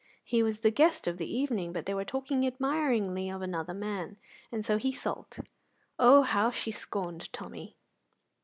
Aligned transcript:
He 0.23 0.41
was 0.41 0.61
the 0.61 0.71
guest 0.71 1.05
of 1.05 1.19
the 1.19 1.31
evening, 1.31 1.71
but 1.73 1.85
they 1.85 1.93
were 1.93 2.03
talking 2.03 2.43
admiringly 2.47 3.29
of 3.29 3.43
another 3.43 3.75
man, 3.75 4.17
and 4.51 4.65
so 4.65 4.77
he 4.77 4.91
sulked. 4.91 5.39
Oh, 5.99 6.23
how 6.23 6.49
she 6.49 6.71
scorned 6.71 7.31
Tommy! 7.31 7.77